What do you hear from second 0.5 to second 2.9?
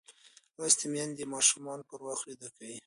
لوستې میندې ماشومان پر وخت ویده کوي.